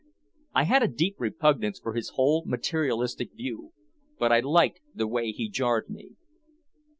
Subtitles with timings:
[0.55, 3.71] I had a deep repugnance for his whole materialistic view.
[4.17, 6.15] But I liked the way he jarred me.